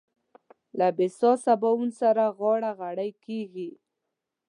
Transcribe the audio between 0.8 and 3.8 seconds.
بسيا سباوون سره غاړه غړۍ کېږي.